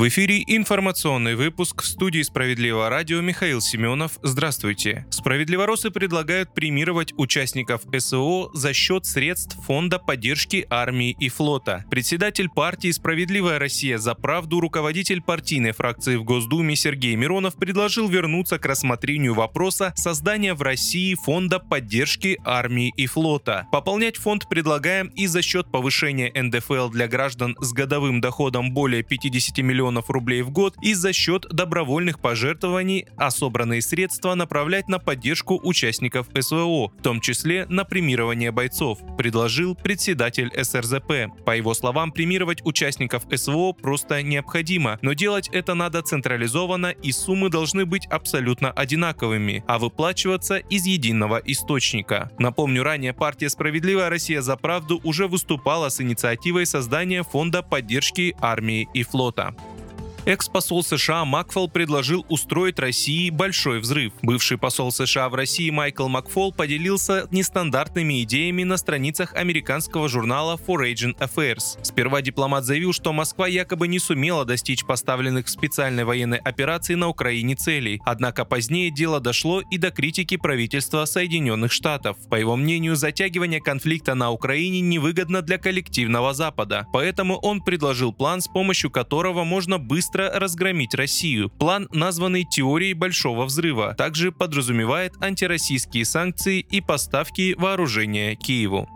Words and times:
В 0.00 0.08
эфире 0.08 0.42
информационный 0.46 1.34
выпуск 1.34 1.82
в 1.82 1.86
студии 1.86 2.22
«Справедливого 2.22 2.88
радио» 2.88 3.20
Михаил 3.20 3.60
Семенов. 3.60 4.12
Здравствуйте. 4.22 5.04
Справедливоросы 5.10 5.90
предлагают 5.90 6.54
премировать 6.54 7.12
участников 7.18 7.82
СВО 7.94 8.48
за 8.54 8.72
счет 8.72 9.04
средств 9.04 9.58
Фонда 9.66 9.98
поддержки 9.98 10.66
армии 10.70 11.14
и 11.20 11.28
флота. 11.28 11.84
Председатель 11.90 12.48
партии 12.48 12.90
«Справедливая 12.92 13.58
Россия 13.58 13.98
за 13.98 14.14
правду» 14.14 14.60
руководитель 14.60 15.20
партийной 15.20 15.72
фракции 15.72 16.16
в 16.16 16.24
Госдуме 16.24 16.76
Сергей 16.76 17.14
Миронов 17.14 17.56
предложил 17.56 18.08
вернуться 18.08 18.58
к 18.58 18.64
рассмотрению 18.64 19.34
вопроса 19.34 19.92
создания 19.96 20.54
в 20.54 20.62
России 20.62 21.14
Фонда 21.14 21.58
поддержки 21.58 22.40
армии 22.46 22.90
и 22.96 23.04
флота. 23.04 23.66
Пополнять 23.70 24.16
фонд 24.16 24.48
предлагаем 24.48 25.08
и 25.08 25.26
за 25.26 25.42
счет 25.42 25.70
повышения 25.70 26.32
НДФЛ 26.34 26.88
для 26.88 27.06
граждан 27.06 27.54
с 27.60 27.74
годовым 27.74 28.22
доходом 28.22 28.72
более 28.72 29.02
50 29.02 29.58
миллионов 29.58 29.89
миллионов 29.90 30.10
рублей 30.10 30.42
в 30.42 30.50
год 30.50 30.74
и 30.82 30.94
за 30.94 31.12
счет 31.12 31.46
добровольных 31.50 32.20
пожертвований, 32.20 33.06
а 33.16 33.30
собранные 33.30 33.82
средства 33.82 34.34
направлять 34.34 34.88
на 34.88 34.98
поддержку 34.98 35.60
участников 35.62 36.26
СВО, 36.38 36.88
в 36.88 37.02
том 37.02 37.20
числе 37.20 37.66
на 37.68 37.84
премирование 37.84 38.52
бойцов, 38.52 38.98
предложил 39.16 39.74
председатель 39.74 40.50
СРЗП. 40.56 41.44
По 41.44 41.56
его 41.56 41.74
словам, 41.74 42.12
премировать 42.12 42.64
участников 42.64 43.24
СВО 43.34 43.72
просто 43.72 44.22
необходимо, 44.22 44.98
но 45.02 45.12
делать 45.12 45.48
это 45.52 45.74
надо 45.74 46.02
централизованно 46.02 46.90
и 47.02 47.12
суммы 47.12 47.50
должны 47.50 47.84
быть 47.84 48.06
абсолютно 48.06 48.70
одинаковыми, 48.70 49.64
а 49.66 49.78
выплачиваться 49.78 50.56
из 50.56 50.86
единого 50.86 51.40
источника. 51.44 52.30
Напомню, 52.38 52.82
ранее 52.82 53.12
партия 53.12 53.50
«Справедливая 53.50 54.08
Россия 54.08 54.40
за 54.40 54.56
правду» 54.56 55.00
уже 55.04 55.26
выступала 55.26 55.88
с 55.88 56.00
инициативой 56.00 56.66
создания 56.66 57.22
фонда 57.22 57.62
поддержки 57.62 58.36
армии 58.40 58.88
и 58.94 59.02
флота. 59.02 59.54
Экс-посол 60.26 60.84
США 60.84 61.24
Макфол 61.24 61.68
предложил 61.68 62.26
устроить 62.28 62.78
России 62.78 63.30
большой 63.30 63.80
взрыв. 63.80 64.12
Бывший 64.20 64.58
посол 64.58 64.92
США 64.92 65.30
в 65.30 65.34
России 65.34 65.70
Майкл 65.70 66.08
Макфол 66.08 66.52
поделился 66.52 67.26
нестандартными 67.30 68.22
идеями 68.24 68.64
на 68.64 68.76
страницах 68.76 69.32
американского 69.34 70.10
журнала 70.10 70.60
Foreign 70.66 71.16
Affairs. 71.18 71.78
Сперва 71.82 72.20
дипломат 72.20 72.66
заявил, 72.66 72.92
что 72.92 73.14
Москва 73.14 73.48
якобы 73.48 73.88
не 73.88 73.98
сумела 73.98 74.44
достичь 74.44 74.84
поставленных 74.84 75.46
в 75.46 75.50
специальной 75.50 76.04
военной 76.04 76.38
операции 76.38 76.94
на 76.96 77.08
Украине 77.08 77.54
целей. 77.54 78.02
Однако 78.04 78.44
позднее 78.44 78.90
дело 78.90 79.20
дошло 79.20 79.62
и 79.70 79.78
до 79.78 79.90
критики 79.90 80.36
правительства 80.36 81.06
Соединенных 81.06 81.72
Штатов. 81.72 82.18
По 82.28 82.34
его 82.34 82.56
мнению, 82.56 82.94
затягивание 82.94 83.62
конфликта 83.62 84.14
на 84.14 84.30
Украине 84.30 84.82
невыгодно 84.82 85.40
для 85.40 85.56
коллективного 85.56 86.34
Запада. 86.34 86.86
Поэтому 86.92 87.38
он 87.38 87.62
предложил 87.62 88.12
план, 88.12 88.42
с 88.42 88.48
помощью 88.48 88.90
которого 88.90 89.44
можно 89.44 89.78
быстро 89.78 90.09
быстро 90.10 90.30
разгромить 90.38 90.94
Россию. 90.94 91.50
План, 91.50 91.88
названный 91.92 92.44
теорией 92.44 92.94
Большого 92.94 93.44
взрыва, 93.44 93.94
также 93.94 94.32
подразумевает 94.32 95.12
антироссийские 95.20 96.04
санкции 96.04 96.60
и 96.60 96.80
поставки 96.80 97.54
вооружения 97.56 98.34
Киеву. 98.34 98.88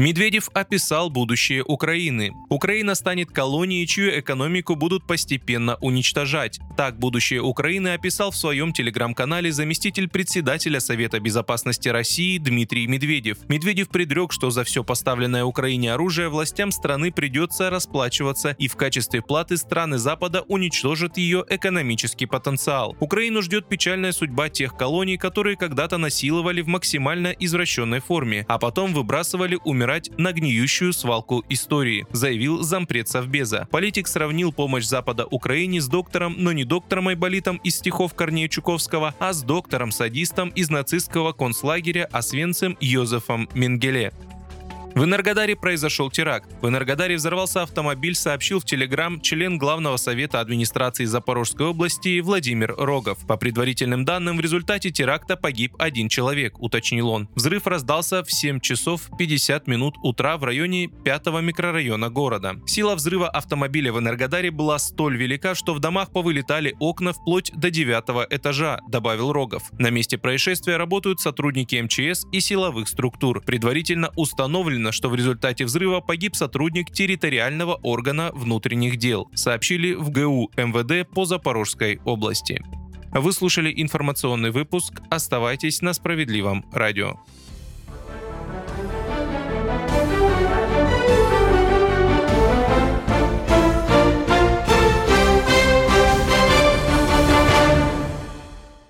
Медведев 0.00 0.48
описал 0.54 1.10
будущее 1.10 1.62
Украины. 1.62 2.32
Украина 2.48 2.94
станет 2.94 3.30
колонией, 3.32 3.86
чью 3.86 4.18
экономику 4.18 4.74
будут 4.74 5.06
постепенно 5.06 5.76
уничтожать. 5.82 6.58
Так 6.74 6.98
будущее 6.98 7.42
Украины 7.42 7.88
описал 7.88 8.30
в 8.30 8.36
своем 8.36 8.72
телеграм-канале 8.72 9.52
заместитель 9.52 10.08
председателя 10.08 10.80
Совета 10.80 11.20
безопасности 11.20 11.90
России 11.90 12.38
Дмитрий 12.38 12.86
Медведев. 12.86 13.46
Медведев 13.50 13.90
предрек, 13.90 14.32
что 14.32 14.48
за 14.48 14.64
все 14.64 14.82
поставленное 14.82 15.44
Украине 15.44 15.92
оружие 15.92 16.30
властям 16.30 16.72
страны 16.72 17.12
придется 17.12 17.68
расплачиваться 17.68 18.56
и 18.58 18.68
в 18.68 18.76
качестве 18.76 19.20
платы 19.20 19.58
страны 19.58 19.98
Запада 19.98 20.46
уничтожат 20.48 21.18
ее 21.18 21.44
экономический 21.46 22.24
потенциал. 22.24 22.96
Украину 23.00 23.42
ждет 23.42 23.68
печальная 23.68 24.12
судьба 24.12 24.48
тех 24.48 24.78
колоний, 24.78 25.18
которые 25.18 25.58
когда-то 25.58 25.98
насиловали 25.98 26.62
в 26.62 26.68
максимально 26.68 27.36
извращенной 27.38 28.00
форме, 28.00 28.46
а 28.48 28.58
потом 28.58 28.94
выбрасывали 28.94 29.58
умирать 29.62 29.89
собирать 29.90 30.10
на 30.18 30.32
гниющую 30.32 30.92
свалку 30.92 31.44
истории, 31.48 32.06
заявил 32.12 32.62
зампред 32.62 33.08
Совбеза. 33.08 33.66
Политик 33.70 34.06
сравнил 34.06 34.52
помощь 34.52 34.84
Запада 34.84 35.26
Украине 35.26 35.80
с 35.80 35.88
доктором, 35.88 36.36
но 36.38 36.52
не 36.52 36.64
доктором 36.64 37.08
Айболитом 37.08 37.56
из 37.64 37.76
стихов 37.76 38.14
Корнея 38.14 38.48
Чуковского, 38.48 39.14
а 39.18 39.32
с 39.32 39.42
доктором-садистом 39.42 40.50
из 40.50 40.70
нацистского 40.70 41.32
концлагеря 41.32 42.08
Освенцем 42.12 42.76
Йозефом 42.80 43.48
Менгеле. 43.54 44.12
В 45.00 45.04
Энергодаре 45.04 45.56
произошел 45.56 46.10
теракт. 46.10 46.50
В 46.60 46.68
Энергодаре 46.68 47.16
взорвался 47.16 47.62
автомобиль, 47.62 48.14
сообщил 48.14 48.60
в 48.60 48.66
Телеграм 48.66 49.18
член 49.22 49.56
Главного 49.56 49.96
совета 49.96 50.40
администрации 50.40 51.06
Запорожской 51.06 51.68
области 51.68 52.20
Владимир 52.20 52.74
Рогов. 52.76 53.26
По 53.26 53.38
предварительным 53.38 54.04
данным, 54.04 54.36
в 54.36 54.40
результате 54.40 54.90
теракта 54.90 55.38
погиб 55.38 55.74
один 55.78 56.10
человек, 56.10 56.60
уточнил 56.60 57.08
он. 57.08 57.30
Взрыв 57.34 57.66
раздался 57.66 58.22
в 58.22 58.30
7 58.30 58.60
часов 58.60 59.08
50 59.18 59.66
минут 59.68 59.94
утра 60.02 60.36
в 60.36 60.44
районе 60.44 60.88
5 60.88 61.28
микрорайона 61.40 62.10
города. 62.10 62.56
Сила 62.66 62.94
взрыва 62.94 63.30
автомобиля 63.30 63.94
в 63.94 63.98
Энергодаре 64.00 64.50
была 64.50 64.78
столь 64.78 65.16
велика, 65.16 65.54
что 65.54 65.72
в 65.72 65.78
домах 65.78 66.12
повылетали 66.12 66.76
окна 66.78 67.14
вплоть 67.14 67.50
до 67.54 67.70
9 67.70 68.26
этажа, 68.28 68.80
добавил 68.86 69.32
Рогов. 69.32 69.62
На 69.78 69.88
месте 69.88 70.18
происшествия 70.18 70.76
работают 70.76 71.20
сотрудники 71.20 71.80
МЧС 71.80 72.26
и 72.32 72.40
силовых 72.40 72.86
структур. 72.86 73.40
Предварительно 73.40 74.10
установлено 74.14 74.89
Установлено, 74.90 74.92
что 74.92 75.08
в 75.08 75.14
результате 75.14 75.64
взрыва 75.64 76.00
погиб 76.00 76.34
сотрудник 76.36 76.90
территориального 76.90 77.74
органа 77.82 78.30
внутренних 78.32 78.96
дел, 78.96 79.28
сообщили 79.34 79.94
в 79.94 80.10
ГУ 80.10 80.50
МВД 80.56 81.08
по 81.08 81.24
Запорожской 81.24 82.00
области. 82.04 82.62
Вы 83.12 83.32
слушали 83.32 83.72
информационный 83.76 84.50
выпуск. 84.50 85.00
Оставайтесь 85.10 85.82
на 85.82 85.92
справедливом 85.94 86.64
радио. 86.72 87.18